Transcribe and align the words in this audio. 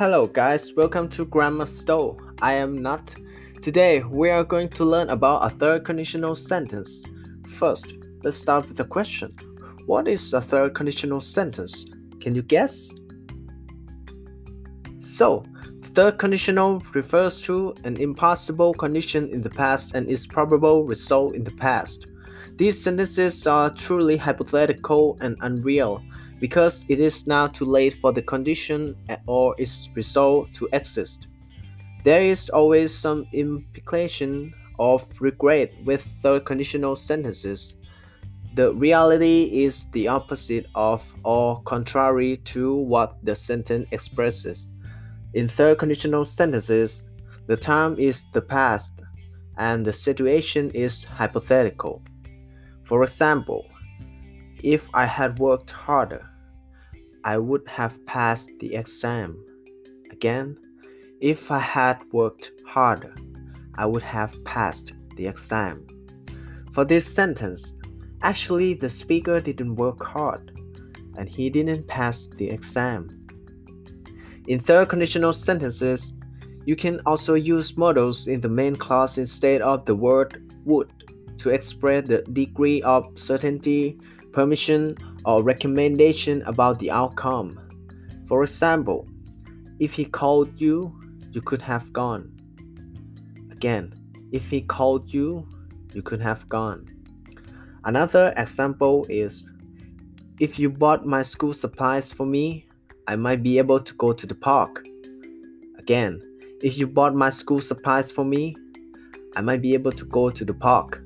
Hello, 0.00 0.26
guys, 0.26 0.72
welcome 0.72 1.10
to 1.10 1.26
Grammar 1.26 1.66
Store. 1.66 2.16
I 2.40 2.54
am 2.54 2.74
Nut. 2.74 3.14
Today, 3.60 4.02
we 4.02 4.30
are 4.30 4.42
going 4.42 4.70
to 4.70 4.84
learn 4.86 5.10
about 5.10 5.44
a 5.44 5.54
third 5.54 5.84
conditional 5.84 6.34
sentence. 6.34 7.02
First, 7.46 7.92
let's 8.22 8.38
start 8.38 8.66
with 8.66 8.80
a 8.80 8.84
question 8.84 9.36
What 9.84 10.08
is 10.08 10.32
a 10.32 10.40
third 10.40 10.74
conditional 10.74 11.20
sentence? 11.20 11.84
Can 12.18 12.34
you 12.34 12.40
guess? 12.40 12.94
So, 15.00 15.44
third 15.92 16.18
conditional 16.18 16.82
refers 16.94 17.38
to 17.42 17.74
an 17.84 17.98
impossible 17.98 18.72
condition 18.72 19.28
in 19.28 19.42
the 19.42 19.50
past 19.50 19.94
and 19.94 20.08
its 20.08 20.26
probable 20.26 20.86
result 20.86 21.34
in 21.34 21.44
the 21.44 21.56
past. 21.66 22.06
These 22.56 22.82
sentences 22.82 23.46
are 23.46 23.68
truly 23.68 24.16
hypothetical 24.16 25.18
and 25.20 25.36
unreal 25.42 26.02
because 26.40 26.84
it 26.88 26.98
is 26.98 27.26
now 27.26 27.46
too 27.46 27.66
late 27.66 27.94
for 27.94 28.12
the 28.12 28.22
condition 28.22 28.96
or 29.26 29.54
its 29.58 29.90
result 29.94 30.52
to 30.54 30.68
exist. 30.72 31.28
There 32.02 32.22
is 32.22 32.48
always 32.48 32.96
some 32.96 33.26
implication 33.32 34.54
of 34.78 35.04
regret 35.20 35.70
with 35.84 36.02
third 36.22 36.46
conditional 36.46 36.96
sentences. 36.96 37.74
The 38.54 38.72
reality 38.74 39.64
is 39.64 39.84
the 39.90 40.08
opposite 40.08 40.66
of 40.74 41.14
or 41.24 41.62
contrary 41.62 42.38
to 42.38 42.74
what 42.74 43.22
the 43.22 43.34
sentence 43.34 43.86
expresses. 43.92 44.70
In 45.34 45.46
third 45.46 45.78
conditional 45.78 46.24
sentences, 46.24 47.04
the 47.46 47.56
time 47.56 47.96
is 47.98 48.24
the 48.32 48.40
past 48.40 49.02
and 49.58 49.84
the 49.84 49.92
situation 49.92 50.70
is 50.70 51.04
hypothetical. 51.04 52.02
For 52.84 53.04
example, 53.04 53.66
if 54.62 54.88
I 54.94 55.04
had 55.04 55.38
worked 55.38 55.70
harder, 55.70 56.26
I 57.24 57.38
would 57.38 57.68
have 57.68 58.04
passed 58.06 58.50
the 58.60 58.74
exam. 58.74 59.44
Again, 60.10 60.56
if 61.20 61.50
I 61.50 61.58
had 61.58 62.02
worked 62.12 62.52
harder, 62.66 63.14
I 63.74 63.86
would 63.86 64.02
have 64.02 64.42
passed 64.44 64.92
the 65.16 65.26
exam. 65.26 65.86
For 66.72 66.84
this 66.84 67.06
sentence, 67.06 67.74
actually, 68.22 68.74
the 68.74 68.90
speaker 68.90 69.40
didn't 69.40 69.76
work 69.76 70.02
hard 70.02 70.52
and 71.16 71.28
he 71.28 71.50
didn't 71.50 71.88
pass 71.88 72.28
the 72.28 72.48
exam. 72.48 73.08
In 74.46 74.58
third 74.58 74.88
conditional 74.88 75.32
sentences, 75.32 76.14
you 76.64 76.76
can 76.76 77.00
also 77.06 77.34
use 77.34 77.76
modals 77.76 78.28
in 78.28 78.40
the 78.40 78.48
main 78.48 78.76
clause 78.76 79.18
instead 79.18 79.60
of 79.60 79.84
the 79.84 79.94
word 79.94 80.54
would 80.64 80.90
to 81.38 81.50
express 81.50 82.06
the 82.06 82.22
degree 82.32 82.82
of 82.82 83.06
certainty, 83.16 83.98
permission, 84.32 84.96
or 85.24 85.42
recommendation 85.42 86.42
about 86.42 86.78
the 86.78 86.90
outcome. 86.90 87.58
For 88.26 88.42
example, 88.42 89.08
if 89.78 89.92
he 89.92 90.04
called 90.04 90.60
you, 90.60 90.98
you 91.32 91.40
could 91.40 91.62
have 91.62 91.92
gone. 91.92 92.32
Again, 93.50 93.94
if 94.32 94.48
he 94.48 94.60
called 94.60 95.12
you, 95.12 95.46
you 95.92 96.02
could 96.02 96.20
have 96.20 96.48
gone. 96.48 96.86
Another 97.84 98.32
example 98.36 99.06
is 99.08 99.44
if 100.38 100.58
you 100.58 100.70
bought 100.70 101.04
my 101.04 101.22
school 101.22 101.52
supplies 101.52 102.12
for 102.12 102.26
me, 102.26 102.66
I 103.06 103.16
might 103.16 103.42
be 103.42 103.58
able 103.58 103.80
to 103.80 103.94
go 103.94 104.12
to 104.12 104.26
the 104.26 104.34
park. 104.34 104.86
Again, 105.78 106.20
if 106.62 106.78
you 106.78 106.86
bought 106.86 107.14
my 107.14 107.30
school 107.30 107.60
supplies 107.60 108.12
for 108.12 108.24
me, 108.24 108.54
I 109.36 109.40
might 109.40 109.62
be 109.62 109.74
able 109.74 109.92
to 109.92 110.04
go 110.04 110.30
to 110.30 110.44
the 110.44 110.54
park. 110.54 111.02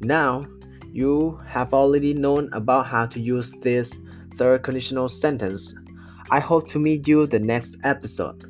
Now, 0.00 0.44
you 0.92 1.40
have 1.46 1.74
already 1.74 2.14
known 2.14 2.48
about 2.52 2.86
how 2.86 3.06
to 3.06 3.20
use 3.20 3.52
this 3.62 3.96
third 4.36 4.62
conditional 4.62 5.08
sentence. 5.08 5.74
I 6.30 6.40
hope 6.40 6.68
to 6.68 6.78
meet 6.78 7.08
you 7.08 7.26
the 7.26 7.40
next 7.40 7.76
episode. 7.84 8.44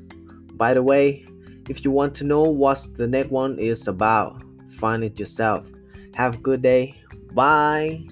By 0.57 0.75
the 0.75 0.83
way, 0.83 1.25
if 1.69 1.85
you 1.85 1.91
want 1.91 2.15
to 2.17 2.25
know 2.25 2.43
what 2.43 2.85
the 2.97 3.07
next 3.07 3.31
one 3.31 3.59
is 3.59 3.89
about, 3.89 4.43
find 4.71 5.05
it 5.05 5.19
yourself. 5.19 5.69
Have 6.15 6.37
a 6.37 6.39
good 6.39 6.63
day. 6.63 6.95
Bye. 7.33 8.09